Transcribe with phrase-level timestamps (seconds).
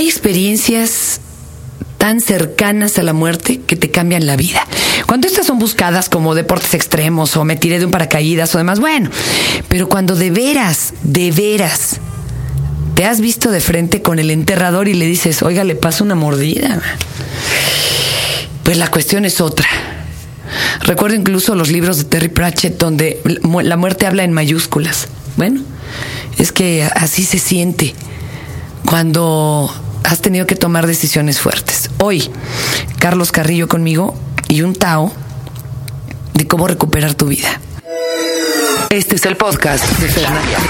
[0.00, 1.20] hay experiencias
[1.98, 4.66] tan cercanas a la muerte que te cambian la vida.
[5.06, 8.80] Cuando estas son buscadas como deportes extremos o me tiré de un paracaídas o demás,
[8.80, 9.10] bueno,
[9.68, 12.00] pero cuando de veras, de veras,
[12.94, 16.14] te has visto de frente con el enterrador y le dices, oiga, le paso una
[16.14, 16.80] mordida,
[18.62, 19.68] pues la cuestión es otra.
[20.80, 23.20] Recuerdo incluso los libros de Terry Pratchett donde
[23.62, 25.08] la muerte habla en mayúsculas.
[25.36, 25.60] Bueno,
[26.38, 27.94] es que así se siente
[28.86, 29.70] cuando
[30.04, 31.90] has tenido que tomar decisiones fuertes.
[31.98, 32.30] Hoy,
[32.98, 34.14] Carlos Carrillo conmigo
[34.48, 35.12] y un Tao
[36.34, 37.60] de cómo recuperar tu vida.
[38.90, 40.08] Este es el podcast de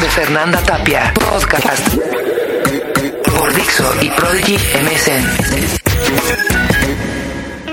[0.08, 1.14] Fernanda, Tapia.
[1.14, 1.88] Podcast
[3.24, 5.24] por Dixo y Prodigy MSN.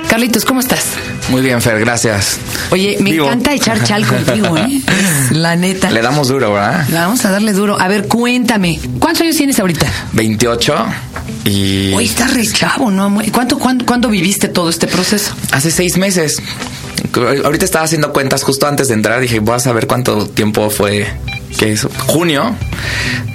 [0.07, 0.93] Carlitos, ¿cómo estás?
[1.29, 2.37] Muy bien, Fer, gracias.
[2.71, 4.81] Oye, me encanta echar chal contigo, ¿eh?
[5.31, 5.91] La neta.
[5.91, 6.87] Le damos duro, ¿verdad?
[6.87, 7.79] Le vamos a darle duro.
[7.79, 8.79] A ver, cuéntame.
[8.99, 9.87] ¿Cuántos años tienes ahorita?
[10.13, 10.85] 28
[11.45, 11.93] y...
[11.93, 13.13] Oye, estás re chavo, ¿no?
[13.33, 15.33] ¿Cuánto, cuánto, ¿Cuándo viviste todo este proceso?
[15.51, 16.41] Hace seis meses.
[17.13, 19.19] Ahorita estaba haciendo cuentas justo antes de entrar.
[19.19, 21.07] Dije, voy a saber cuánto tiempo fue
[21.57, 22.55] que es junio,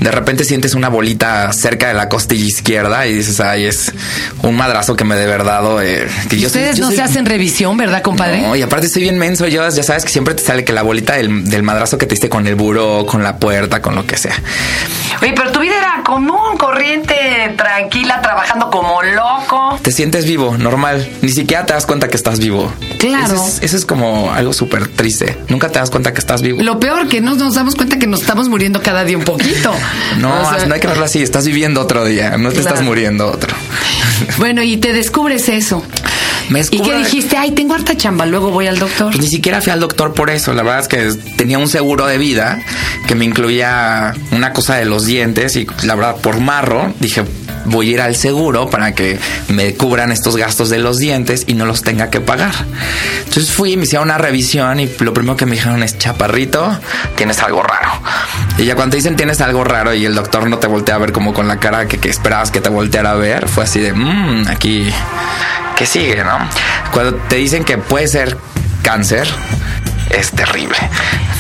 [0.01, 3.93] de repente sientes una bolita cerca de la costilla izquierda y dices, ay, es
[4.43, 5.63] un madrazo que me de verdad.
[5.83, 8.43] Eh, que Ustedes no se hacen revisión, ¿verdad, compadre?
[8.43, 9.47] No, y aparte estoy bien menso.
[9.47, 12.29] Yo ya sabes que siempre te sale que la bolita del, madrazo que te diste
[12.29, 14.35] con el buro, con la puerta, con lo que sea.
[15.21, 17.15] Oye, pero tu vida era común, corriente,
[17.57, 19.79] tranquila, trabajando como loco.
[19.83, 21.09] Te sientes vivo, normal.
[21.23, 22.73] Ni siquiera te das cuenta que estás vivo.
[22.99, 23.45] Claro.
[23.61, 25.39] Eso es, como algo súper triste.
[25.49, 26.63] Nunca te das cuenta que estás vivo.
[26.63, 29.73] Lo peor que no nos damos cuenta que nos estamos muriendo cada día un poquito.
[30.19, 31.23] No, no hay que verlo así.
[31.23, 33.55] Estás viviendo otro día, no te estás muriendo otro.
[34.39, 35.85] Bueno, y te descubres eso.
[36.71, 37.37] ¿Y qué dijiste?
[37.37, 39.13] Ay, tengo harta chamba, luego voy al doctor.
[39.13, 40.53] Pues ni siquiera fui al doctor por eso.
[40.53, 42.61] La verdad es que tenía un seguro de vida
[43.07, 47.25] que me incluía una cosa de los dientes y la verdad por marro dije,
[47.65, 51.55] voy a ir al seguro para que me cubran estos gastos de los dientes y
[51.55, 52.55] no los tenga que pagar.
[53.19, 56.79] Entonces fui, me hicieron una revisión y lo primero que me dijeron es, chaparrito,
[57.17, 57.91] tienes algo raro.
[58.59, 60.99] Y ya cuando te dicen tienes algo raro y el doctor no te voltea a
[60.99, 63.93] ver como con la cara que, esperabas que te volteara a ver, fue así de,
[63.93, 64.91] mmm, aquí,
[65.83, 66.39] ¿qué sigue, no?
[66.93, 68.39] Cuando te dicen que puede ser
[68.85, 69.27] cáncer,
[70.11, 70.77] es terrible.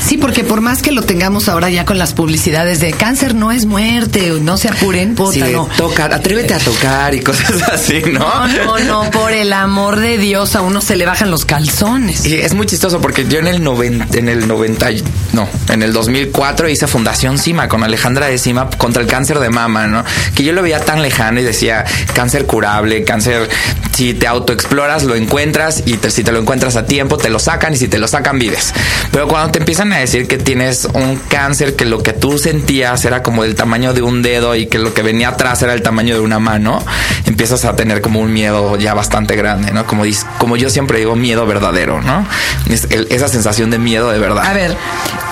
[0.04, 3.52] Sí, porque por más que lo tengamos ahora ya con las publicidades de cáncer no
[3.52, 5.68] es muerte, no se apuren, puta, sí, no.
[5.76, 8.48] Toca, atrévete a tocar y cosas así, ¿no?
[8.48, 12.26] No, no, no, por el amor de Dios, a uno se le bajan los calzones.
[12.26, 14.90] Y es muy chistoso porque yo en el 90, en el 90,
[15.32, 19.50] no, en el 2004 hice Fundación Cima con Alejandra de Cima contra el cáncer de
[19.50, 20.04] mama, ¿no?
[20.34, 21.84] Que yo lo veía tan lejano y decía
[22.14, 23.48] cáncer curable, cáncer,
[23.94, 27.74] si te autoexploras, lo encuentras y si te lo encuentras a tiempo, te lo sacan
[27.74, 28.72] y si te lo sacan, vives.
[29.10, 33.04] Pero cuando te empiezan a decir que tienes un cáncer que lo que tú sentías
[33.04, 35.82] era como del tamaño de un dedo y que lo que venía atrás era el
[35.82, 36.84] tamaño de una mano,
[37.26, 39.86] empiezas a tener como un miedo ya bastante grande, ¿no?
[39.86, 40.04] Como,
[40.38, 42.26] como yo siempre digo, miedo verdadero, ¿no?
[42.68, 44.46] esa sensación de miedo de verdad.
[44.46, 44.76] A ver,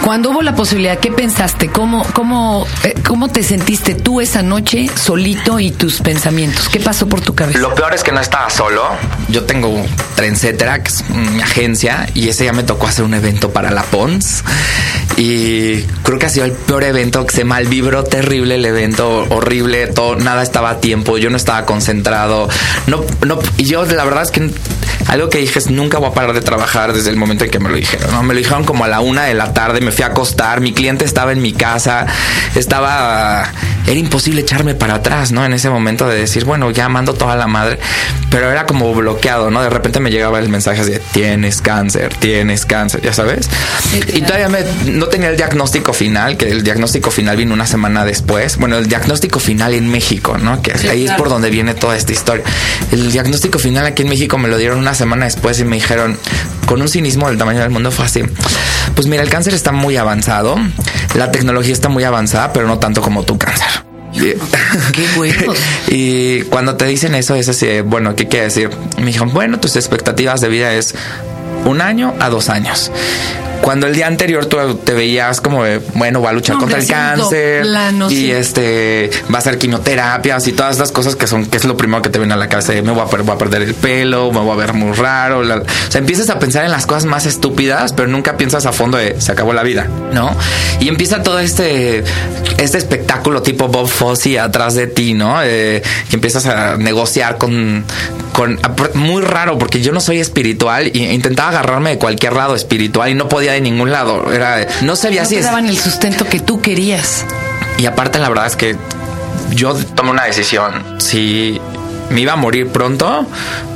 [0.03, 1.69] cuando hubo la posibilidad, ¿qué pensaste?
[1.69, 6.69] ¿Cómo, cómo, eh, cómo te sentiste tú esa noche solito y tus pensamientos?
[6.69, 7.59] ¿Qué pasó por tu cabeza?
[7.59, 8.85] Lo peor es que no estaba solo.
[9.29, 9.85] Yo tengo
[10.17, 13.83] Trencetera, que es mi agencia, y ese ya me tocó hacer un evento para la
[13.83, 14.45] PONS.
[15.17, 19.87] Y creo que ha sido el peor evento, que se malvibró terrible el evento, horrible,
[19.89, 22.49] todo, nada estaba a tiempo, yo no estaba concentrado.
[22.87, 24.51] No, no, y yo la verdad es que
[25.11, 27.59] algo que dije es nunca voy a parar de trabajar desde el momento en que
[27.59, 28.13] me lo dijeron.
[28.13, 28.23] ¿no?
[28.23, 30.73] Me lo dijeron como a la una de la tarde, me fui a acostar, mi
[30.73, 32.07] cliente estaba en mi casa,
[32.55, 33.51] estaba
[33.87, 35.45] era imposible echarme para atrás, ¿no?
[35.45, 37.79] En ese momento de decir, bueno, ya mando toda la madre,
[38.31, 39.63] pero era como bloqueado, ¿no?
[39.63, 43.49] De repente me llegaba el mensaje de tienes cáncer, tienes cáncer, ya sabes.
[44.15, 44.49] Y todavía
[44.87, 48.59] no tenía el diagnóstico final, que el diagnóstico final vino una semana después.
[48.59, 50.63] Bueno, el diagnóstico final en México, ¿no?
[50.63, 52.45] Que ahí es por donde viene toda esta historia.
[52.93, 56.17] El diagnóstico final aquí en México me lo dieron una semana después y me dijeron,
[56.67, 58.23] con un cinismo del tamaño del mundo, fue así.
[58.95, 60.57] Pues mira, el cáncer está muy avanzado,
[61.15, 63.69] la tecnología está muy avanzada, pero no tanto como tu cáncer.
[64.13, 65.53] Qué bueno.
[65.89, 68.71] y cuando te dicen eso, es así, bueno, ¿qué quiere decir?
[68.99, 70.95] Me dijeron, bueno, tus expectativas de vida es
[71.65, 72.91] un año a dos años
[73.63, 75.63] cuando el día anterior tú te veías como
[75.95, 77.67] bueno, va a luchar contra el cáncer
[78.11, 81.77] y este va a hacer quimioterapias y todas estas cosas que son que es lo
[81.77, 84.33] primero que te viene a la cabeza, me voy a, voy a perder el pelo,
[84.33, 87.27] me voy a ver muy raro, o sea, empiezas a pensar en las cosas más
[87.27, 90.35] estúpidas, pero nunca piensas a fondo de se acabó la vida, ¿no?
[90.81, 92.03] Y empieza todo este
[92.59, 95.43] este espectáculo tipo Bob Fosse atrás de ti, ¿no?
[95.43, 97.85] Eh, que empiezas a negociar con
[98.33, 98.59] con
[98.95, 103.15] muy raro porque yo no soy espiritual e intentaba agarrarme de cualquier lado espiritual y
[103.15, 104.33] no podía de ningún lado.
[104.33, 107.25] Era, no sabía no si te daban el sustento que tú querías.
[107.79, 108.77] Y aparte, la verdad es que
[109.51, 111.01] yo tomé una decisión.
[111.01, 111.61] Si
[112.11, 113.27] me iba a morir pronto,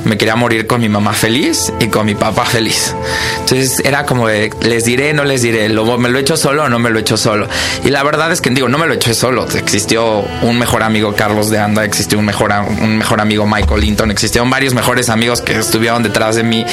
[0.03, 2.93] me quería morir con mi mamá feliz y con mi papá feliz.
[3.39, 6.63] Entonces era como de, les diré, no les diré, ¿lo, me lo he hecho solo
[6.63, 7.47] o no me lo he hecho solo.
[7.83, 9.47] Y la verdad es que digo, no me lo he hecho solo.
[9.55, 12.51] Existió un mejor amigo Carlos de Anda, existió un mejor,
[12.81, 16.65] un mejor amigo Michael Linton, existieron varios mejores amigos que estuvieron detrás de mí,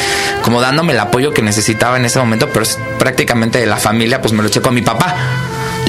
[0.42, 2.66] como dándome el apoyo que necesitaba en ese momento, pero
[2.98, 5.14] prácticamente de la familia, pues me lo eché con mi papá.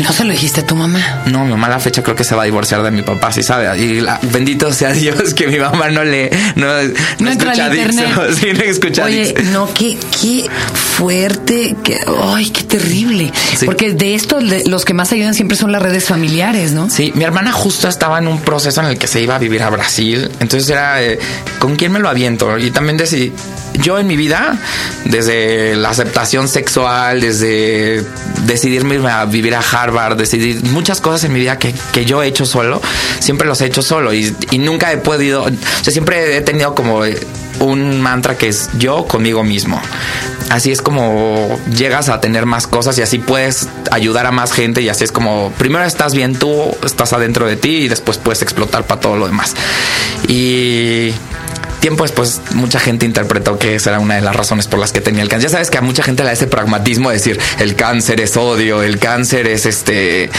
[0.01, 1.24] ¿No se lo dijiste a tu mamá?
[1.28, 3.31] No, mi mamá a la fecha creo que se va a divorciar de mi papá,
[3.31, 3.78] sí sabe.
[3.80, 6.66] Y bendito sea Dios que mi mamá no le no,
[7.19, 7.69] no, escucha
[8.34, 13.31] Sí, no escucha Oye, no, qué, qué fuerte, qué, ay, qué terrible.
[13.66, 16.90] Porque de esto los que más ayudan siempre son las redes familiares, ¿no?
[16.90, 19.62] Sí, mi hermana justo estaba en un proceso en el que se iba a vivir
[19.63, 20.30] a Brasil.
[20.40, 21.19] Entonces era, eh,
[21.60, 22.57] ¿con quién me lo aviento?
[22.57, 23.31] Y también decidí,
[23.79, 24.57] yo en mi vida,
[25.05, 28.03] desde la aceptación sexual, desde
[28.45, 32.27] decidirme a vivir a Harvard, decidir muchas cosas en mi vida que, que yo he
[32.27, 32.81] hecho solo,
[33.19, 35.49] siempre los he hecho solo y, y nunca he podido, o
[35.81, 37.03] sea, siempre he tenido como
[37.59, 39.81] un mantra que es yo conmigo mismo.
[40.49, 44.81] Así es como llegas a tener más cosas y así puedes ayudar a más gente
[44.81, 48.41] y así es como primero estás bien tú, estás adentro de ti y después puedes
[48.41, 49.55] explotar para todo lo demás.
[50.27, 51.11] Y
[51.83, 55.01] tiempo después mucha gente interpretó que esa era una de las razones por las que
[55.01, 55.50] tenía el cáncer.
[55.50, 58.38] Ya sabes que a mucha gente le da ese pragmatismo de decir el cáncer es
[58.38, 60.30] odio, el cáncer es este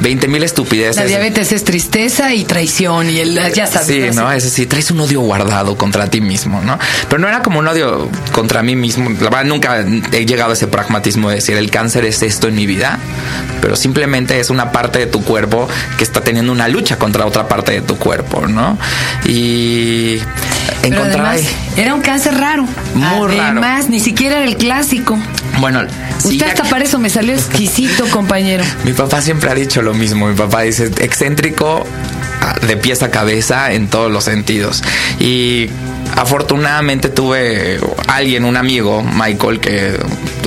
[0.00, 0.96] 20 mil estupideces.
[0.96, 3.86] La diabetes es tristeza y traición y el, ya sabes.
[3.86, 6.78] Sí, no, es decir, traes un odio guardado contra ti mismo, ¿no?
[7.10, 9.10] Pero no era como un odio contra mí mismo.
[9.10, 12.54] La verdad nunca he llegado a ese pragmatismo de decir el cáncer es esto en
[12.54, 12.98] mi vida,
[13.60, 15.68] pero simplemente es una parte de tu cuerpo
[15.98, 18.78] que está teniendo una lucha contra otra parte de tu cuerpo, ¿no?
[19.26, 20.18] Y
[20.92, 21.42] además,
[21.76, 22.66] era un cáncer raro.
[22.94, 25.18] Muy además, ni siquiera era el clásico.
[25.60, 25.82] Bueno,
[26.24, 28.64] usted hasta para eso me salió exquisito, compañero.
[28.84, 30.26] Mi papá siempre ha dicho lo mismo.
[30.26, 31.86] Mi papá dice excéntrico
[32.40, 34.82] ah, de pies a cabeza en todos los sentidos.
[35.20, 35.70] Y
[36.16, 39.98] afortunadamente tuve alguien, un amigo, Michael, que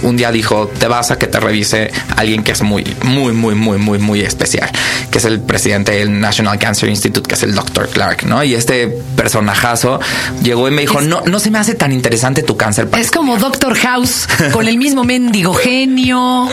[0.03, 3.55] un día dijo, te vas a que te revise alguien que es muy, muy, muy,
[3.55, 4.69] muy, muy, muy especial,
[5.11, 7.89] que es el presidente del National Cancer Institute, que es el Dr.
[7.89, 8.43] Clark, ¿no?
[8.43, 9.99] Y este personajazo
[10.43, 12.87] llegó y me dijo, no, no se me hace tan interesante tu cáncer.
[12.97, 16.47] Es como Doctor House, con el mismo mendigo genio,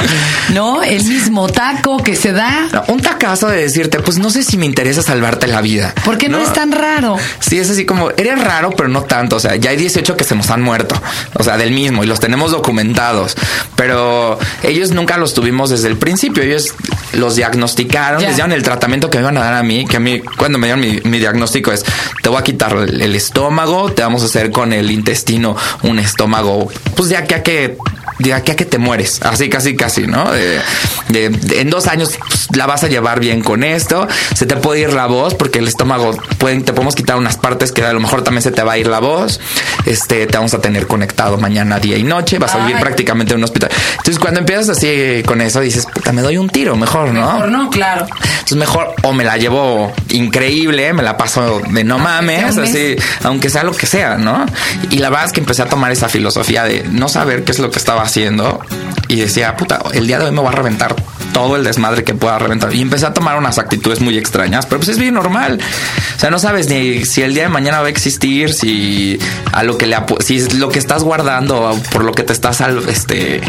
[0.52, 0.82] ¿no?
[0.82, 2.84] El mismo taco que se da.
[2.88, 5.94] un tacazo de decirte, pues no sé si me interesa salvarte la vida.
[6.04, 7.16] Porque no, no es tan raro.
[7.40, 9.36] Sí, es así como, eres raro, pero no tanto.
[9.36, 11.00] O sea, ya hay 18 que se nos han muerto.
[11.34, 13.36] O sea, del mismo y los tenemos documentados.
[13.76, 16.42] Pero ellos nunca los tuvimos desde el principio.
[16.42, 16.74] Ellos
[17.12, 19.86] los diagnosticaron, les dieron el tratamiento que me iban a dar a mí.
[19.86, 21.84] Que a mí, cuando me dieron mi, diagnóstico, es:
[22.22, 26.70] te voy a quitar el, estómago, te vamos a hacer con el intestino un estómago,
[26.96, 27.76] pues ya que a que
[28.18, 30.30] de aquí a que te mueres, así casi casi, ¿no?
[30.34, 34.92] en dos años pues, la vas a llevar bien con esto, se te puede ir
[34.92, 38.22] la voz porque el estómago pueden, te podemos quitar unas partes que a lo mejor
[38.22, 39.40] también se te va a ir la voz,
[39.86, 43.38] este, te vamos a tener conectado mañana, día y noche, vas a vivir prácticamente en
[43.38, 43.70] un hospital.
[43.92, 47.32] Entonces cuando empiezas así con eso dices, puta, me doy un tiro, mejor, ¿no?
[47.34, 48.06] Mejor no, claro.
[48.22, 53.50] Entonces mejor o me la llevo increíble, me la paso de no mames, así, aunque
[53.50, 54.46] sea lo que sea, ¿no?
[54.90, 57.58] Y la verdad es que empecé a tomar esa filosofía de no saber qué es
[57.58, 58.60] lo que estaba haciendo
[59.08, 60.94] y decía, puta, el día de hoy me voy a reventar
[61.32, 62.72] todo el desmadre que pueda reventar.
[62.74, 65.60] Y empecé a tomar unas actitudes muy extrañas, pero pues es bien normal.
[66.16, 69.18] O sea, no sabes ni si el día de mañana va a existir, si
[69.52, 72.62] a lo que le si es lo que estás guardando, por lo que te estás,
[72.88, 73.40] este,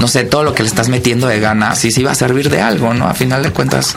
[0.00, 2.48] no sé, todo lo que le estás metiendo de ganas, si sí va a servir
[2.48, 3.08] de algo, ¿no?
[3.08, 3.94] A final de cuentas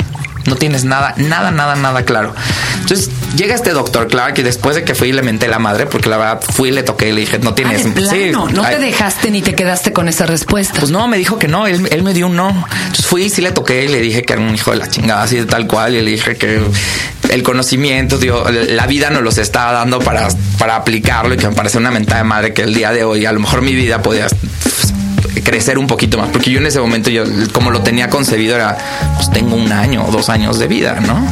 [0.48, 2.34] no tienes nada, nada, nada, nada claro.
[2.80, 6.10] Entonces llega este doctor Clark y después de que fui le menté la madre, porque
[6.10, 7.86] la verdad fui le toqué y le dije, no tienes.
[7.86, 10.80] Ah, sí, no te dejaste ni te quedaste con esa respuesta.
[10.80, 12.50] Pues no, me dijo que no, él, me dio un no.
[12.50, 14.90] Entonces fui y sí le toqué y le dije que era un hijo de la
[14.90, 16.62] chingada, así de tal cual, y le dije que
[17.30, 21.56] el conocimiento, digo, la vida nos los estaba dando para, para aplicarlo y que me
[21.56, 24.02] parece una mentada de madre que el día de hoy a lo mejor mi vida
[24.02, 24.28] podía
[25.48, 27.24] crecer un poquito más, porque yo en ese momento, yo
[27.54, 28.78] como lo tenía concebido, era,
[29.16, 31.26] pues tengo un año o dos años de vida, ¿no?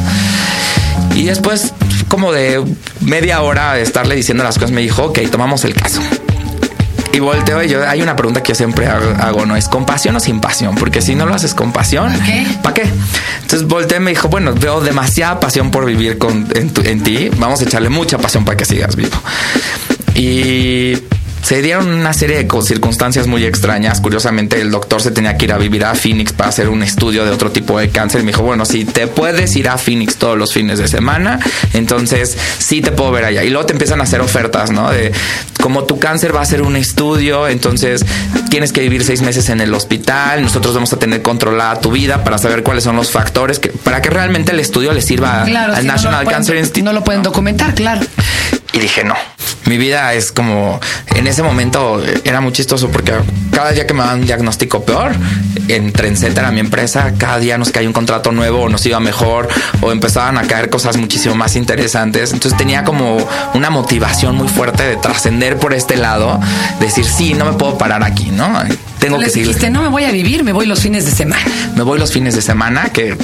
[1.14, 1.74] Y después,
[2.08, 2.64] como de
[3.02, 6.00] media hora de estarle diciendo las cosas, me dijo, ok, tomamos el caso.
[7.12, 9.54] Y volteo y yo, hay una pregunta que yo siempre hago, ¿no?
[9.54, 10.76] ¿Es compasión o sin pasión?
[10.76, 12.10] Porque si no lo haces con pasión,
[12.62, 12.88] ¿para qué?
[13.42, 17.28] Entonces volteé y me dijo, bueno, veo demasiada pasión por vivir con, en, en ti,
[17.36, 19.16] vamos a echarle mucha pasión para que sigas vivo.
[20.14, 20.94] Y
[21.46, 24.00] se dieron una serie de circunstancias muy extrañas.
[24.00, 27.24] Curiosamente, el doctor se tenía que ir a vivir a Phoenix para hacer un estudio
[27.24, 28.24] de otro tipo de cáncer.
[28.24, 31.38] Me dijo, bueno, si te puedes ir a Phoenix todos los fines de semana,
[31.72, 33.44] entonces sí te puedo ver allá.
[33.44, 34.90] Y luego te empiezan a hacer ofertas, ¿no?
[34.90, 35.12] De
[35.62, 38.04] como tu cáncer va a ser un estudio, entonces
[38.50, 40.42] tienes que vivir seis meses en el hospital.
[40.42, 44.02] Nosotros vamos a tener controlada tu vida para saber cuáles son los factores que para
[44.02, 46.82] que realmente el estudio le sirva al National Cancer Institute.
[46.82, 48.00] No lo pueden documentar, claro.
[48.72, 49.14] Y dije, no,
[49.66, 50.80] mi vida es como,
[51.14, 53.12] en ese momento era muy chistoso porque
[53.52, 55.12] cada día que me daban un diagnóstico peor,
[55.68, 59.48] en Trendsetter, mi empresa, cada día nos caía un contrato nuevo o nos iba mejor
[59.80, 62.32] o empezaban a caer cosas muchísimo más interesantes.
[62.32, 63.16] Entonces tenía como
[63.54, 66.40] una motivación muy fuerte de trascender por este lado,
[66.80, 68.46] decir, sí, no me puedo parar aquí, ¿no?
[68.98, 69.48] Tengo que seguir.
[69.48, 71.44] Dijiste, no me voy a vivir, me voy los fines de semana.
[71.74, 73.16] Me voy los fines de semana, que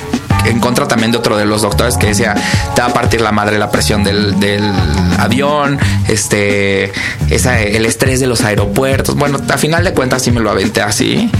[0.44, 2.34] en contra también de otro de los doctores que decía,
[2.74, 4.72] te va a partir la madre la presión del, del
[5.18, 6.92] avión, este,
[7.30, 9.14] esa, el estrés de los aeropuertos.
[9.16, 11.30] Bueno, a final de cuentas sí me lo aventé así.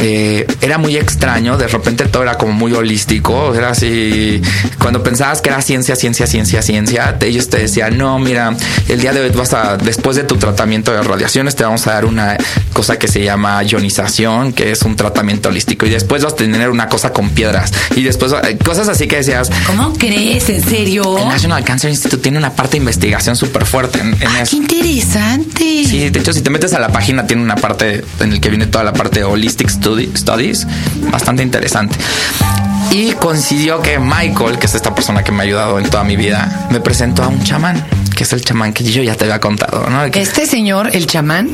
[0.00, 4.40] Eh, era muy extraño, de repente todo era como muy holístico, era así,
[4.78, 8.56] cuando pensabas que era ciencia, ciencia, ciencia, ciencia, ellos te decían, no, mira,
[8.88, 11.94] el día de hoy vas a, después de tu tratamiento de radiaciones, te vamos a
[11.94, 12.36] dar una
[12.72, 16.70] cosa que se llama ionización, que es un tratamiento holístico, y después vas a tener
[16.70, 20.48] una cosa con piedras, y después eh, cosas así que decías, ¿cómo crees?
[20.48, 21.18] ¿En serio?
[21.18, 25.84] El National Cancer Institute tiene una parte de investigación súper fuerte en, ah, ¡Qué interesante!
[25.84, 28.48] Sí, de hecho, si te metes a la página, tiene una parte en la que
[28.48, 29.68] viene toda la parte de Holistic
[30.16, 30.66] Studies,
[31.10, 31.96] bastante interesante.
[32.90, 36.16] Y coincidió que Michael, que es esta persona que me ha ayudado en toda mi
[36.16, 37.84] vida, me presentó a un chamán,
[38.16, 39.88] que es el chamán que yo ya te había contado.
[39.90, 40.04] ¿no?
[40.04, 41.50] Este señor, el chamán,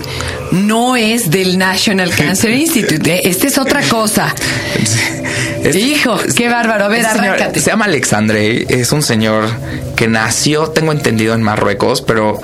[0.53, 3.13] no es del National Cancer Institute.
[3.13, 3.23] ¿eh?
[3.25, 4.33] Este es otra cosa.
[5.75, 6.85] Hijo, qué bárbaro.
[6.85, 7.59] A ver, arráncate.
[7.59, 8.67] se llama Alexandre.
[8.69, 9.49] Es un señor
[9.97, 12.41] que nació, tengo entendido, en Marruecos, pero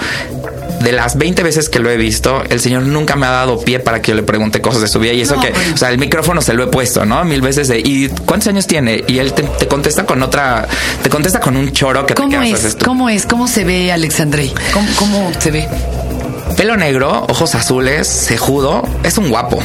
[0.81, 3.81] de las 20 veces que lo he visto, el señor nunca me ha dado pie
[3.81, 5.13] para que yo le pregunte cosas de su vida.
[5.13, 7.25] Y eso que, o sea, el micrófono se lo he puesto, ¿no?
[7.25, 9.05] Mil veces de, ¿y cuántos años tiene?
[9.07, 10.67] Y él te, contesta con otra,
[11.03, 12.77] te contesta con un choro que ¿Cómo te es?
[12.83, 13.27] ¿Cómo es?
[13.27, 14.51] ¿Cómo se ve Alexandre?
[14.73, 15.69] ¿Cómo, ¿Cómo se ve?
[16.57, 19.59] Pelo negro, ojos azules, cejudo, es un guapo.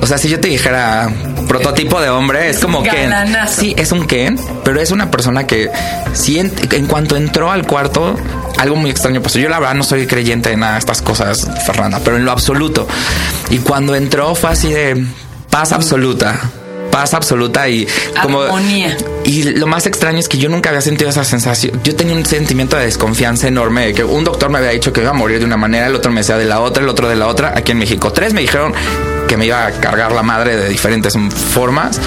[0.00, 1.10] O sea, si yo te dijera
[1.46, 3.12] prototipo de hombre, es, como Ken.
[3.48, 5.70] Sí, es un Ken, pero es una persona que
[6.12, 6.50] si en,
[6.86, 8.16] cuanto entró al cuarto,
[8.58, 9.38] algo muy extraño pasó.
[9.38, 12.32] Yo la verdad no soy creyente de nada de estas cosas, Fernanda, pero en lo
[12.32, 12.86] absoluto.
[13.50, 15.04] Y cuando entró fue así de
[15.50, 16.40] paz absoluta
[16.90, 17.86] paz absoluta y
[18.22, 18.44] como
[19.24, 21.80] y lo más extraño es que yo nunca había sentido esa sensación.
[21.84, 25.00] Yo tenía un sentimiento de desconfianza enorme de que un doctor me había dicho que
[25.00, 27.08] iba a morir de una manera, el otro me decía de la otra, el otro
[27.08, 27.52] de la otra.
[27.56, 28.72] Aquí en México tres me dijeron
[29.28, 31.16] que me iba a cargar la madre de diferentes
[31.52, 32.00] formas.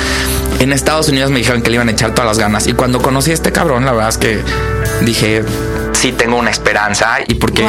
[0.59, 2.67] En Estados Unidos me dijeron que le iban a echar todas las ganas.
[2.67, 4.41] Y cuando conocí a este cabrón, la verdad es que
[5.01, 5.43] dije,
[6.03, 7.65] sí tengo una esperanza y porque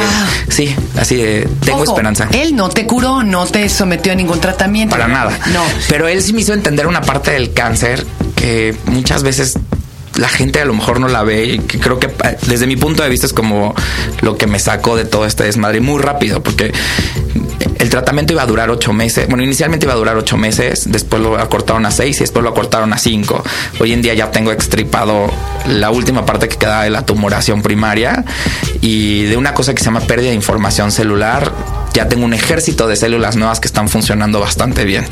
[0.49, 2.27] sí, así de tengo esperanza.
[2.33, 4.93] Él no te curó, no te sometió a ningún tratamiento.
[4.93, 5.39] Para nada.
[5.53, 5.63] No.
[5.87, 9.57] Pero él sí me hizo entender una parte del cáncer que muchas veces
[10.15, 12.09] la gente a lo mejor no la ve y que creo que
[12.47, 13.73] desde mi punto de vista es como
[14.21, 16.73] lo que me sacó de todo este desmadre muy rápido porque
[17.77, 19.27] el tratamiento iba a durar ocho meses.
[19.27, 22.49] Bueno, inicialmente iba a durar ocho meses, después lo acortaron a seis y después lo
[22.49, 23.43] acortaron a cinco.
[23.79, 25.27] Hoy en día ya tengo extripado
[25.67, 28.23] la última parte que queda de la tumoración primaria
[28.81, 31.51] y de una cosa que se llama pérdida de información celular
[31.95, 35.05] ya tengo un ejército de células nuevas que están funcionando bastante bien.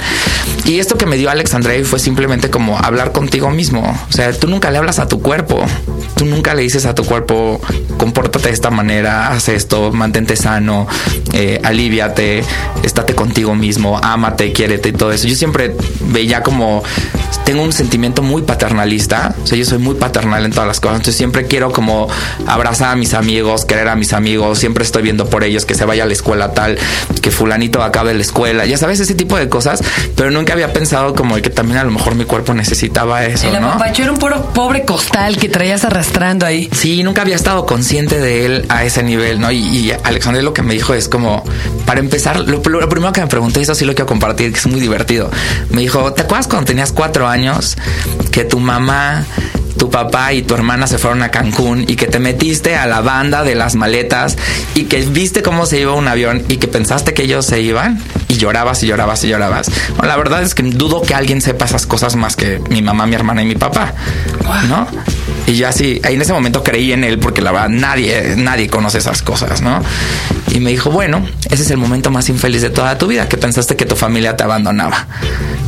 [0.65, 3.97] Y esto que me dio Alex Andrei fue simplemente como hablar contigo mismo.
[4.09, 5.63] O sea, tú nunca le hablas a tu cuerpo.
[6.15, 7.59] Tú nunca le dices a tu cuerpo,
[7.97, 10.87] compórtate de esta manera, haz esto, mantente sano,
[11.31, 12.43] eh, aliviate,
[12.83, 15.27] estate contigo mismo, ámate, quiérete y todo eso.
[15.27, 15.75] Yo siempre
[16.11, 16.83] veía como
[17.43, 19.35] tengo un sentimiento muy paternalista.
[19.43, 20.97] O sea, yo soy muy paternal en todas las cosas.
[20.97, 22.07] Entonces siempre quiero como
[22.47, 24.59] abrazar a mis amigos, querer a mis amigos.
[24.59, 26.72] Siempre estoy viendo por ellos que se vaya a la escuela tal,
[27.21, 28.65] que fulanito acabe la escuela.
[28.65, 29.81] Ya sabes, ese tipo de cosas.
[30.15, 33.47] Pero nunca había pensado como que también a lo mejor mi cuerpo necesitaba eso.
[33.47, 33.77] El ¿no?
[33.83, 34.19] era un
[34.53, 36.69] pobre costal que traías arrastrando ahí.
[36.71, 39.51] Sí, nunca había estado consciente de él a ese nivel, ¿no?
[39.51, 41.43] Y, y Alexander lo que me dijo es como,
[41.85, 44.79] para empezar, lo, primero que me pregunté, eso sí lo quiero compartir, que es muy
[44.79, 45.29] divertido.
[45.69, 47.33] Me dijo, ¿te acuerdas cuando tenías cuatro años?
[47.33, 47.75] años
[48.31, 49.25] que tu mamá
[49.83, 53.01] tu papá y tu hermana se fueron a Cancún y que te metiste a la
[53.01, 54.37] banda de las maletas
[54.75, 57.99] y que viste cómo se iba un avión y que pensaste que ellos se iban
[58.29, 59.69] y llorabas y llorabas y llorabas.
[60.01, 63.15] La verdad es que dudo que alguien sepa esas cosas más que mi mamá, mi
[63.15, 63.93] hermana y mi papá,
[64.69, 64.87] ¿no?
[65.45, 68.69] Y yo así, ahí en ese momento creí en él porque la verdad nadie, nadie
[68.69, 69.81] conoce esas cosas, ¿no?
[70.53, 73.37] Y me dijo, bueno, ese es el momento más infeliz de toda tu vida, que
[73.37, 75.07] pensaste que tu familia te abandonaba.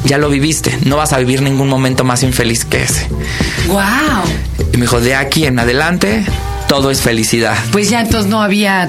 [0.05, 3.08] Ya lo viviste, no vas a vivir ningún momento más infeliz que ese.
[3.67, 3.84] ¡Wow!
[4.72, 6.24] Y me dijo, de aquí en adelante,
[6.67, 7.55] todo es felicidad.
[7.72, 8.88] Pues ya entonces no había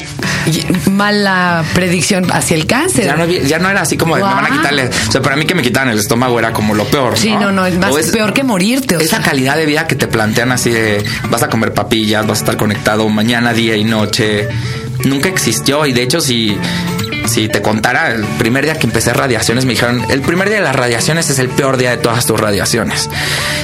[0.90, 3.04] mala predicción hacia el cáncer.
[3.06, 4.90] Ya no, había- ya no era así como de, me van a quitarle.
[5.08, 7.16] O sea, para mí que me quitaran el estómago era como lo peor.
[7.18, 8.96] Sí, no, no, es más peor que morirte.
[8.96, 9.24] O esa sea.
[9.24, 12.56] calidad de vida que te plantean así de vas a comer papillas, vas a estar
[12.56, 14.48] conectado mañana, día y noche,
[15.04, 15.84] nunca existió.
[15.86, 16.56] Y de hecho, si,
[17.28, 20.64] si te contara, el primer día que empecé radiaciones, me dijeron, el primer día de
[20.64, 23.08] las radiaciones es el peor día de todas tus radiaciones.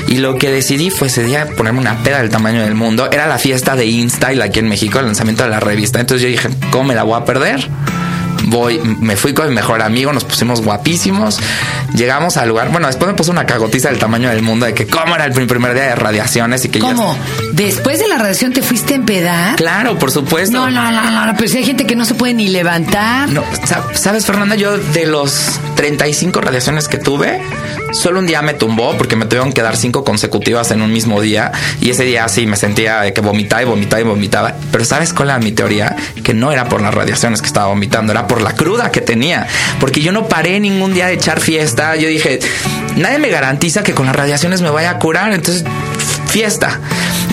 [0.08, 3.08] Y lo que decidí fue ese día ponerme una peda del tamaño del mundo.
[3.10, 6.00] Era la fiesta de InStyle aquí en México, el lanzamiento de la revista.
[6.00, 7.68] Entonces yo dije, ¿cómo me la voy a perder?
[8.52, 11.38] Voy, me fui con mi mejor amigo, nos pusimos guapísimos,
[11.94, 14.86] llegamos al lugar, bueno, después me puso una cagotiza del tamaño del mundo de que
[14.86, 17.16] cómo era el prim- primer día de radiaciones y que ya- ¿Cómo?
[17.52, 19.56] ¿Después de la radiación te fuiste en pedar?
[19.56, 20.56] Claro, por supuesto.
[20.58, 23.28] No, no, no, no, no, pero si hay gente que no se puede ni levantar.
[23.30, 27.40] No, sa- sabes, Fernanda, yo de los 35 radiaciones que tuve,
[27.92, 31.20] solo un día me tumbó porque me tuvieron que dar cinco consecutivas en un mismo
[31.20, 31.52] día.
[31.80, 34.54] Y ese día sí me sentía que vomitaba y vomitaba y vomitaba.
[34.70, 35.96] Pero ¿sabes cuál era mi teoría?
[36.22, 39.46] Que no era por las radiaciones que estaba vomitando, era por la cruda que tenía.
[39.80, 41.96] Porque yo no paré ningún día de echar fiesta.
[41.96, 42.40] Yo dije,
[42.96, 45.32] nadie me garantiza que con las radiaciones me vaya a curar.
[45.32, 45.64] Entonces,
[46.32, 46.80] fiesta.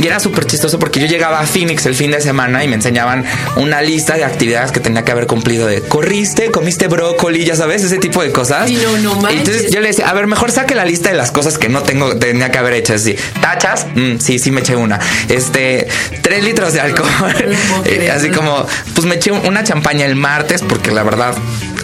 [0.01, 2.75] Y era súper chistoso porque yo llegaba a Phoenix el fin de semana y me
[2.75, 3.25] enseñaban
[3.55, 7.83] una lista de actividades que tenía que haber cumplido de corriste, comiste brócoli, ya sabes,
[7.83, 8.67] ese tipo de cosas.
[8.67, 9.39] Sí, no, no manches.
[9.39, 11.81] Entonces yo le decía, a ver, mejor saque la lista de las cosas que no
[11.81, 12.93] tengo, tenía que haber hecho.
[12.93, 14.99] Así, tachas, Mm, sí, sí me eché una.
[15.27, 15.87] Este,
[16.21, 17.09] tres litros de alcohol.
[18.13, 21.35] así como, pues me eché una champaña el martes porque la verdad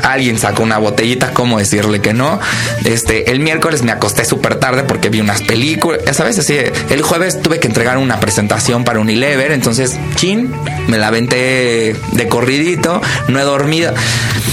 [0.04, 2.40] alguien sacó una botellita, ¿cómo decirle que no?
[2.84, 6.58] Este, el miércoles me acosté súper tarde porque vi unas películas, ya sabes, así,
[6.90, 10.54] el jueves tuve que entregar una presentación para Unilever, entonces, chin,
[10.88, 13.94] me la aventé de corridito, no he dormido.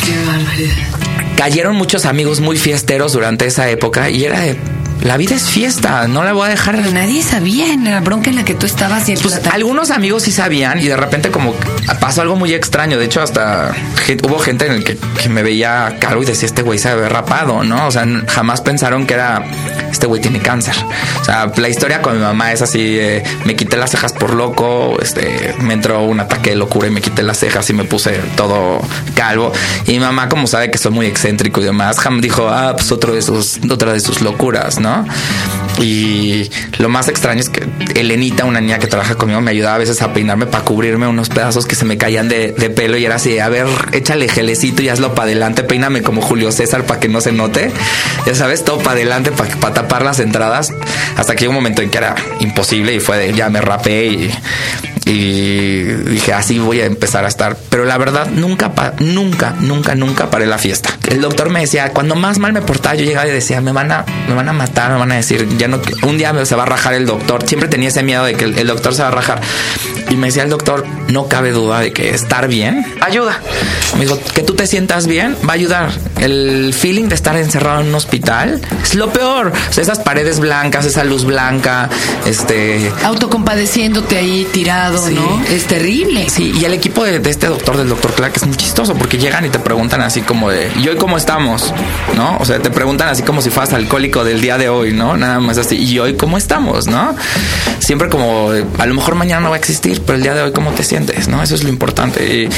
[0.05, 0.75] Qué barbaridad.
[1.37, 4.57] Cayeron muchos amigos muy fiesteros durante esa época y era de,
[5.03, 8.31] la vida es fiesta, no la voy a dejar Pero nadie sabía en la bronca
[8.31, 11.31] en la que tú estabas y el pues algunos amigos sí sabían y de repente
[11.31, 11.55] como
[12.01, 12.99] pasó algo muy extraño.
[12.99, 13.73] De hecho, hasta
[14.25, 17.09] hubo gente en el que, que me veía caro y decía, este güey se había
[17.09, 17.87] rapado, ¿no?
[17.87, 19.45] O sea, jamás pensaron que era,
[19.91, 20.75] este güey tiene cáncer.
[21.21, 24.35] O sea, la historia con mi mamá es así, eh, me quité las cejas por
[24.35, 27.85] loco, este, me entró un ataque de locura y me quité las cejas y me
[27.85, 28.81] puse todo
[29.15, 29.53] calvo.
[29.87, 33.15] Y mi mamá, como sabe que soy muy excéntrico y demás, dijo, ah, pues otro
[33.15, 34.92] de sus, otra de sus locuras, ¿no?
[35.81, 39.79] Y lo más extraño es que Elenita, una niña que trabaja conmigo, me ayudaba a
[39.79, 43.17] veces a peinarme para cubrirme unos pedazos que se me caían de, pelo y era
[43.17, 47.09] así, a ver, échale gelecito y hazlo para adelante, peíname como Julio César para que
[47.09, 47.73] no se note.
[48.27, 50.73] Ya sabes, todo para adelante para tapar las entradas.
[51.17, 54.07] Hasta que llegó un momento en que era imposible y fue de ya me rapé
[54.07, 54.31] y,
[55.05, 57.57] y dije así voy a empezar a estar.
[57.69, 60.91] Pero la verdad, nunca, nunca, nunca, nunca paré la fiesta.
[61.09, 63.93] El doctor me decía, cuando más mal me portaba, yo llegaba y decía, me van
[63.93, 66.63] a, me van a matar, me van a decir, ya no, un día se va
[66.63, 67.47] a rajar el doctor.
[67.47, 69.41] Siempre tenía ese miedo de que el, el doctor se va a rajar.
[70.11, 73.41] Y me decía el doctor, no cabe duda de que estar bien ayuda.
[73.95, 75.91] Me dijo, que tú te sientas bien va a ayudar.
[76.21, 79.53] El feeling de estar encerrado en un hospital es lo peor.
[79.71, 81.89] O sea, esas paredes blancas, esa luz blanca,
[82.27, 85.15] este, Autocompadeciéndote ahí tirado, Sí.
[85.15, 85.43] ¿no?
[85.51, 86.29] Es terrible.
[86.29, 89.19] Sí, y el equipo de, de este doctor, del doctor Clark, es muy chistoso porque
[89.19, 91.73] llegan y te preguntan así como de, ¿y hoy cómo estamos?
[92.17, 92.37] ¿No?
[92.39, 95.17] O sea, te preguntan así como si fueras alcohólico del día de hoy, ¿no?
[95.17, 96.87] Nada más así, ¿y hoy cómo estamos?
[96.87, 97.15] ¿No?
[97.79, 100.53] Siempre como, a lo mejor mañana no va a existir, pero el día de hoy,
[100.53, 101.29] ¿cómo te sientes?
[101.29, 101.43] ¿No?
[101.43, 102.49] Eso es lo importante.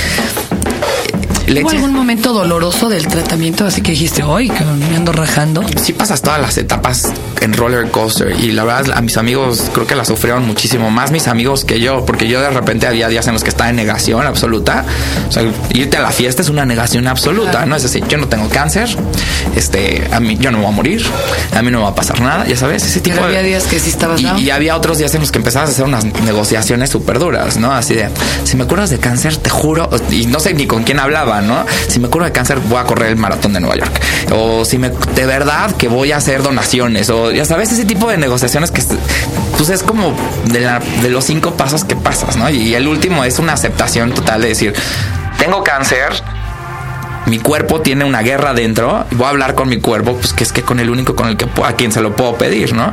[1.46, 3.66] ¿Hubo algún momento doloroso del tratamiento?
[3.66, 5.62] Así que dijiste, hoy que me ando rajando.
[5.82, 7.12] sí pasas todas las etapas
[7.44, 11.10] en roller coaster y la verdad a mis amigos creo que la sufrieron muchísimo más
[11.10, 13.76] mis amigos que yo porque yo de repente había días en los que estaba en
[13.76, 14.84] negación absoluta
[15.28, 18.28] o sea irte a la fiesta es una negación absoluta no es decir yo no
[18.28, 18.88] tengo cáncer
[19.56, 21.06] este a mí yo no me voy a morir
[21.54, 23.48] a mí no me va a pasar nada ya sabes ese tipo Pero había de
[23.48, 25.84] días que sí estabas y, y había otros días en los que empezabas a hacer
[25.84, 27.72] unas negociaciones súper duras, ¿no?
[27.72, 28.08] Así de,
[28.44, 31.64] si me curas de cáncer, te juro, y no sé ni con quién hablaba, ¿no?
[31.88, 34.00] Si me curo de cáncer, voy a correr el maratón de Nueva York.
[34.32, 38.08] O si me, de verdad que voy a hacer donaciones, o ya sabes, ese tipo
[38.08, 38.82] de negociaciones que,
[39.56, 40.14] pues es como
[40.46, 42.48] de, la- de los cinco pasos que pasas, ¿no?
[42.50, 44.74] Y el último es una aceptación total de decir,
[45.38, 46.10] tengo cáncer,
[47.26, 50.44] mi cuerpo tiene una guerra dentro y voy a hablar con mi cuerpo, pues que
[50.44, 52.92] es que con el único con el que a quien se lo puedo pedir, ¿no?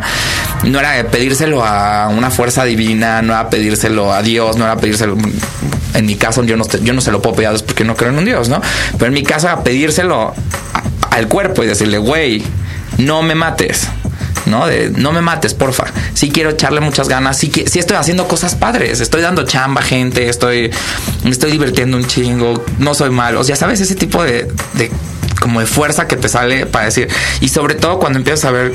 [0.64, 4.78] No era de pedírselo a una fuerza divina, no era pedírselo a Dios, no era
[4.78, 5.18] pedírselo.
[5.94, 7.96] En mi caso, yo no, yo no se lo puedo pedir a Dios porque no
[7.98, 8.62] creo en un Dios, ¿no?
[8.94, 10.34] Pero en mi caso, a pedírselo
[10.74, 12.42] a- al cuerpo y decirle, güey,
[13.00, 13.90] no me mates.
[14.52, 14.68] ¿No?
[14.68, 15.86] De no me mates, porfa.
[16.14, 17.38] Sí quiero echarle muchas ganas.
[17.38, 19.00] Sí, que, sí estoy haciendo cosas padres.
[19.00, 20.30] Estoy dando chamba gente.
[20.30, 20.70] Estoy,
[21.24, 22.64] me estoy divirtiendo un chingo.
[22.78, 23.40] No soy malo.
[23.40, 24.92] O sea, sabes ese tipo de, de
[25.40, 27.08] como de fuerza que te sale para decir.
[27.40, 28.74] Y sobre todo cuando empiezas a ver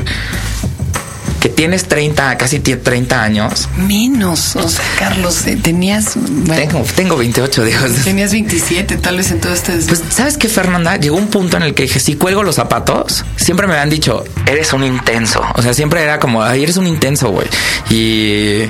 [1.47, 3.69] que tienes 30, casi 30 años.
[3.77, 6.17] Menos, o sea, Carlos, eh, tenías...
[6.45, 7.93] tengo, tengo 28, Dios.
[8.03, 9.75] Tenías 27, tal vez en todo este...
[9.75, 10.97] Pues, ¿sabes qué, Fernanda?
[10.97, 14.25] Llegó un punto en el que dije, si cuelgo los zapatos, siempre me han dicho,
[14.45, 15.41] eres un intenso.
[15.55, 17.47] O sea, siempre era como, ay, eres un intenso, güey.
[17.91, 18.69] Y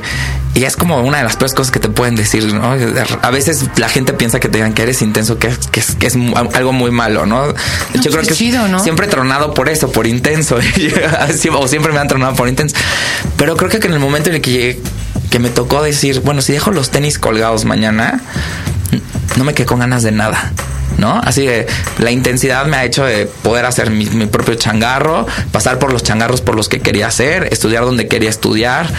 [0.57, 2.73] y es como una de las peores cosas que te pueden decir, ¿no?
[3.21, 6.07] A veces la gente piensa que te digan que eres intenso, que, que, es, que
[6.07, 6.17] es
[6.55, 7.49] algo muy malo, ¿no?
[7.93, 10.57] Yo creo que siempre he tronado por eso, por intenso.
[11.53, 12.75] o siempre me han tronado por intenso.
[13.37, 14.81] Pero creo que en el momento en el que llegué,
[15.31, 18.23] que me tocó decir, bueno, si dejo los tenis colgados mañana,
[19.37, 20.53] no me quedé con ganas de nada.
[20.99, 21.21] ¿no?
[21.23, 21.67] Así que
[21.99, 26.41] la intensidad me ha hecho de poder hacer mi, propio changarro, pasar por los changarros
[26.41, 28.91] por los que quería hacer, estudiar donde quería estudiar,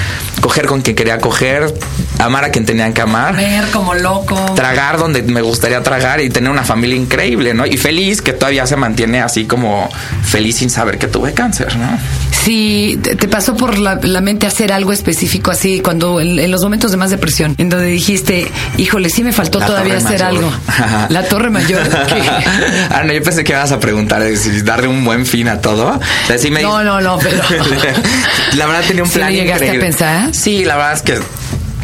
[0.42, 1.74] coger con quien quería coger,
[2.20, 3.36] amar a quien tenían que amar.
[3.36, 4.36] Ver como loco.
[4.56, 7.66] Tragar donde me gustaría tragar y tener una familia increíble, ¿no?
[7.66, 9.90] Y feliz que todavía se mantiene así como
[10.24, 11.88] feliz sin saber que tuve cáncer, ¿no?
[12.32, 16.98] Sí, te pasó por la, mente hacer algo específico así cuando en, los momentos de
[16.98, 18.48] más depresión, en donde dijiste,
[18.78, 20.52] híjole, sí me faltó todavía hacer algo.
[21.10, 21.82] la torre mayor.
[22.90, 26.00] ah, no, yo pensé que ibas a preguntar si darle un buen fin a todo.
[26.62, 27.38] no, no, no, pero
[28.56, 29.30] la verdad tenía un plan.
[29.30, 30.36] ¿Sí llegaste a pensar?
[30.36, 31.20] Sí, la verdad es que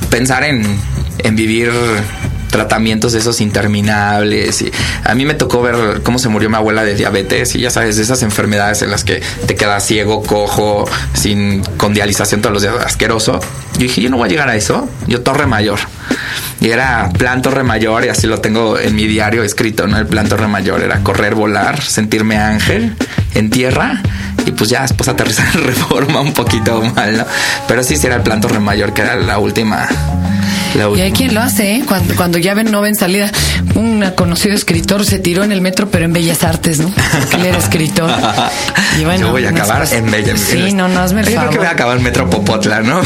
[0.10, 0.79] pensar en,
[1.19, 1.71] en vivir
[2.53, 4.62] tratamientos esos interminables.
[4.62, 4.71] Y
[5.03, 7.97] a mí me tocó ver cómo se murió mi abuela de diabetes y ya sabes,
[7.97, 12.62] de esas enfermedades en las que te quedas ciego, cojo, sin con dialización todos los
[12.62, 13.39] días, asqueroso.
[13.73, 14.88] Yo dije, yo no voy a llegar a eso.
[15.08, 15.79] Yo Torre Mayor.
[16.63, 19.97] Y era plan Torre Mayor y así lo tengo en mi diario escrito, ¿no?
[19.97, 22.95] El plan Torre Mayor era correr, volar, sentirme ángel
[23.36, 24.02] en tierra
[24.45, 27.26] y pues ya después aterrizar en reforma un poquito mal, ¿no?
[27.67, 29.89] Pero sí, sí era el plan Torre Mayor que era la última
[30.96, 31.84] y hay quien lo hace, ¿eh?
[31.88, 33.32] cuando, cuando ya ven no ven salida.
[33.76, 36.92] Un conocido escritor se tiró en el metro, pero en Bellas Artes, ¿no?
[37.20, 38.10] Porque él era escritor.
[39.00, 40.66] Y bueno, Yo voy a acabar en Bellas Artes.
[40.66, 43.02] Sí, no, no, hazme el Yo creo que voy a acabar en Metro Popotla, ¿no?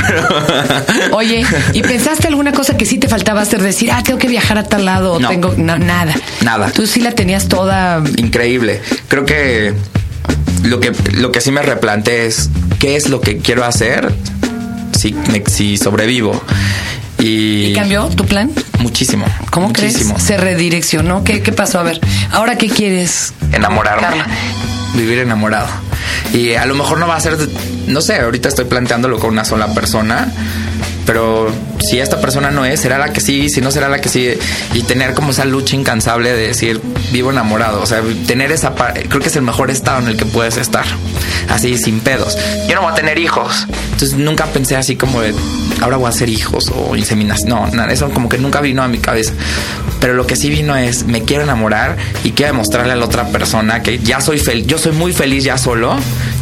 [1.12, 3.62] Oye, ¿y pensaste alguna cosa que sí te faltaba hacer?
[3.62, 5.30] Decir, ah, tengo que viajar a tal lado, no.
[5.30, 6.14] tengo nada.
[6.42, 6.72] Nada.
[6.72, 8.04] Tú sí la tenías toda.
[8.18, 8.82] Increíble.
[9.08, 9.74] Creo que
[10.64, 12.50] lo que, lo que sí me replanteé es
[12.80, 14.12] qué es lo que quiero hacer
[14.98, 15.16] si,
[15.48, 16.42] si sobrevivo.
[17.20, 18.52] Y, cambió tu plan?
[18.80, 19.26] Muchísimo.
[19.50, 20.14] ¿Cómo muchísimo.
[20.14, 20.28] crees?
[20.28, 21.24] Se redireccionó.
[21.24, 21.80] ¿Qué, ¿Qué pasó?
[21.80, 22.00] A ver,
[22.32, 23.34] ¿ahora qué quieres?
[23.52, 24.24] Enamorarme.
[24.96, 25.68] Vivir enamorado.
[26.34, 27.38] Y a lo mejor no va a ser,
[27.88, 30.32] no sé, ahorita estoy planteándolo con una sola persona,
[31.08, 34.10] pero si esta persona no es, será la que sí, si no será la que
[34.10, 34.34] sí,
[34.74, 36.82] y tener como esa lucha incansable de decir,
[37.14, 40.26] vivo enamorado, o sea, tener esa, creo que es el mejor estado en el que
[40.26, 40.86] puedes estar,
[41.50, 42.38] así sin pedos.
[42.68, 45.34] Yo no voy a tener hijos, entonces nunca pensé así como de,
[45.82, 48.90] ahora voy a hacer hijos o inseminación, no, nada, eso como que nunca vino a
[48.90, 49.32] mi cabeza.
[50.02, 53.30] Pero lo que sí vino es, me quiero enamorar y quiero demostrarle a la otra
[53.30, 55.96] persona que ya soy feliz, yo soy muy feliz ya solo,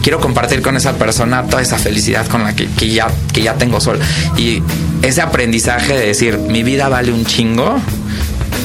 [0.06, 3.82] quiero compartir con esa persona toda esa felicidad con la que, ya, que ya tengo
[3.82, 3.98] solo.
[4.38, 4.62] Y
[5.02, 7.80] ese aprendizaje de decir, mi vida vale un chingo,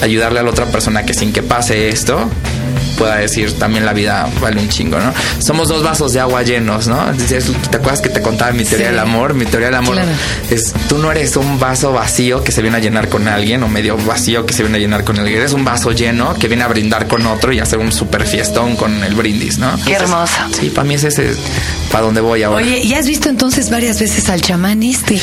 [0.02, 2.28] ayudarle a la otra persona que sin que pase esto,
[3.00, 5.14] pueda decir también la vida vale un chingo, ¿no?
[5.38, 7.02] Somos dos vasos de agua llenos, ¿no?
[7.16, 9.32] ¿Te acuerdas que te contaba mi teoría del amor?
[9.32, 9.96] Mi teoría del amor
[10.50, 13.68] es, tú no eres un vaso vacío que se viene a llenar con alguien o
[13.68, 16.62] medio vacío que se viene a llenar con alguien, eres un vaso lleno que viene
[16.62, 19.74] a brindar con otro y hacer un super fiestón con el brindis, ¿no?
[19.82, 20.34] Qué hermoso.
[20.60, 21.34] Sí, para mí es ese
[21.90, 22.62] para dónde voy ahora.
[22.62, 25.18] Oye, ¿y has visto entonces varias veces al chamán este?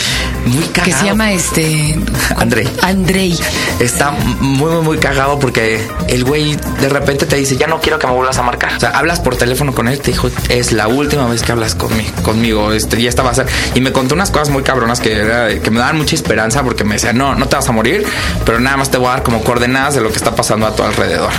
[0.45, 0.85] Muy cagado.
[0.85, 1.99] Que se llama este...
[2.37, 2.67] Andrei.
[2.81, 3.37] Andrei.
[3.79, 7.99] Está muy, muy, muy cagado porque el güey de repente te dice, ya no quiero
[7.99, 8.73] que me vuelvas a marcar.
[8.75, 11.75] O sea, hablas por teléfono con él, te dijo, es la última vez que hablas
[11.75, 13.47] conmigo, conmigo este, y esta va a ser.
[13.75, 16.95] Y me contó unas cosas muy cabronas que, que me daban mucha esperanza porque me
[16.95, 18.05] decía, no, no te vas a morir,
[18.45, 20.75] pero nada más te voy a dar como coordenadas de lo que está pasando a
[20.75, 21.31] tu alrededor.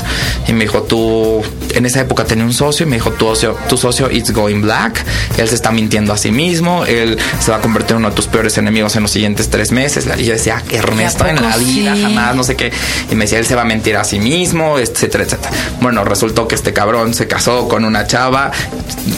[0.46, 1.42] Y me dijo, tú,
[1.74, 4.60] en esa época tenía un socio y me dijo, tu socio, tu socio it's going
[4.60, 5.04] black
[5.36, 8.16] él se está mintiendo a sí mismo, él se va a convertir en uno de
[8.16, 10.08] tus peores enemigos en los siguientes tres meses.
[10.18, 12.72] Y yo decía, Ernesto, en la vida jamás, no sé qué.
[13.10, 15.50] Y me decía, él se va a mentir a sí mismo, etcétera, etcétera.
[15.80, 18.50] Bueno, resultó que este cabrón se casó con una chava,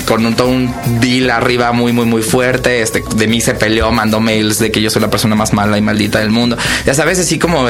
[0.07, 2.83] con un, todo un deal arriba muy, muy, muy fuerte.
[2.83, 5.79] Este, de mí se peleó, mandó mails de que yo soy la persona más mala
[5.79, 6.59] y maldita del mundo.
[6.85, 7.67] Ya sabes, así como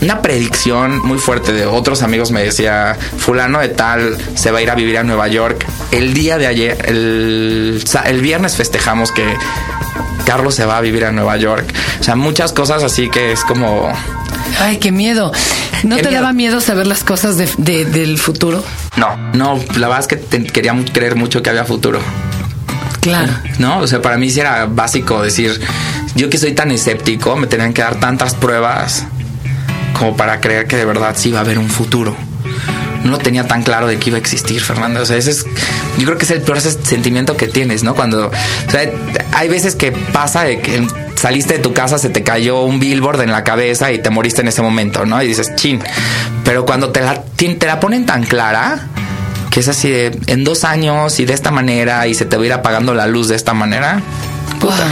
[0.00, 4.62] una predicción muy fuerte de otros amigos me decía, fulano de tal se va a
[4.62, 5.66] ir a vivir a Nueva York.
[5.90, 9.26] El día de ayer, el el, viernes festejamos que
[10.24, 11.70] Carlos se va a vivir a Nueva York.
[12.00, 13.92] O sea, muchas cosas así que es como...
[14.58, 15.32] Ay, qué miedo.
[15.84, 18.64] ¿No te daba miedo saber las cosas del futuro?
[18.96, 22.00] No, no, la verdad es que quería creer mucho que había futuro.
[23.00, 23.32] Claro.
[23.58, 25.58] No, o sea, para mí sí era básico decir,
[26.14, 29.06] yo que soy tan escéptico, me tenían que dar tantas pruebas
[29.98, 32.16] como para creer que de verdad sí iba a haber un futuro
[33.04, 35.00] no lo tenía tan claro de que iba a existir, Fernando.
[35.00, 35.46] O sea, ese es
[35.98, 37.94] yo creo que es el peor sentimiento que tienes, ¿no?
[37.94, 38.90] Cuando, o sea,
[39.32, 40.86] hay veces que pasa de que
[41.16, 44.42] saliste de tu casa, se te cayó un billboard en la cabeza y te moriste
[44.42, 45.22] en ese momento, ¿no?
[45.22, 45.80] Y dices, chin.
[46.44, 48.88] Pero cuando te la, te la ponen tan clara,
[49.50, 52.42] que es así de en dos años y de esta manera y se te va
[52.44, 54.00] a ir apagando la luz de esta manera.
[54.60, 54.86] Puta.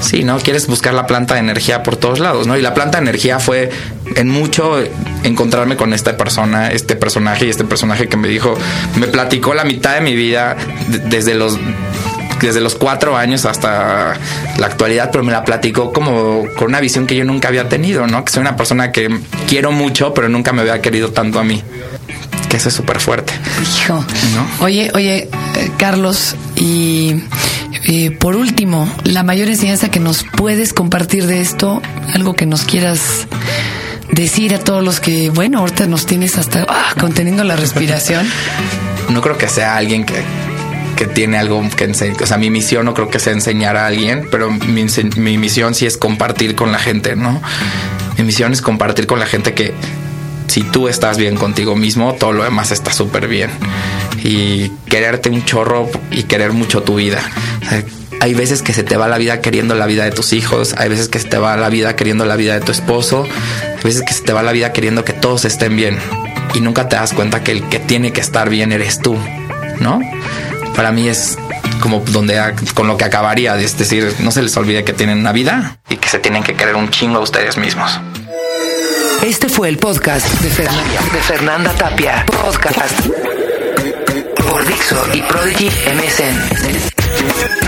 [0.00, 0.38] Sí, ¿no?
[0.38, 2.56] Quieres buscar la planta de energía por todos lados, ¿no?
[2.56, 3.70] Y la planta de energía fue
[4.14, 4.78] en mucho
[5.24, 8.56] encontrarme con esta persona, este personaje y este personaje que me dijo,
[8.96, 10.56] me platicó la mitad de mi vida
[11.08, 11.58] desde los
[12.40, 14.14] desde los cuatro años hasta
[14.58, 18.06] la actualidad, pero me la platicó como con una visión que yo nunca había tenido,
[18.06, 18.24] ¿no?
[18.24, 21.62] Que soy una persona que quiero mucho, pero nunca me había querido tanto a mí
[22.48, 23.34] que eso es súper fuerte.
[23.62, 24.02] Hijo.
[24.60, 27.14] Oye, oye, eh, Carlos, y
[28.20, 31.80] por último, la mayor enseñanza que nos puedes compartir de esto,
[32.14, 33.26] algo que nos quieras
[34.12, 38.28] decir a todos los que, bueno, ahorita nos tienes hasta ah, conteniendo la respiración.
[39.08, 40.22] no creo que sea alguien que,
[40.98, 42.20] que tiene algo que enseñar.
[42.20, 44.84] O sea, mi misión no creo que sea enseñar a alguien, pero mi,
[45.16, 47.40] mi misión sí es compartir con la gente, ¿no?
[48.18, 49.72] Mi misión es compartir con la gente que
[50.48, 53.48] si tú estás bien contigo mismo, todo lo demás está súper bien.
[54.24, 57.20] Y quererte un chorro y querer mucho tu vida.
[58.20, 60.88] hay veces que se te va la vida queriendo la vida de tus hijos, hay
[60.88, 63.24] veces que se te va la vida queriendo la vida de tu esposo,
[63.76, 65.96] hay veces que se te va la vida queriendo que todos estén bien.
[66.54, 69.16] Y nunca te das cuenta que el que tiene que estar bien eres tú,
[69.78, 70.00] ¿no?
[70.78, 71.36] Para mí es
[71.80, 72.40] como donde
[72.72, 75.96] con lo que acabaría, es decir, no se les olvide que tienen una vida y
[75.96, 77.98] que se tienen que querer un chingo a ustedes mismos.
[79.20, 82.24] Este fue el podcast de Fernanda, de Fernanda Tapia.
[82.26, 82.94] Podcast
[84.36, 87.67] por Dixo y Prodigy MSN.